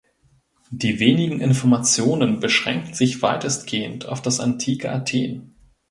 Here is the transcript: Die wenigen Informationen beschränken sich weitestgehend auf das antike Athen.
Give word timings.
Die 0.71 0.99
wenigen 0.99 1.41
Informationen 1.41 2.39
beschränken 2.39 2.95
sich 2.95 3.21
weitestgehend 3.21 4.07
auf 4.07 4.23
das 4.23 4.39
antike 4.39 4.91
Athen. 4.91 5.53